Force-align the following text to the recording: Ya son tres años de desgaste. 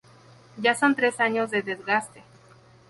Ya 0.57 0.73
son 0.73 0.95
tres 0.95 1.19
años 1.19 1.51
de 1.51 1.61
desgaste. 1.61 2.23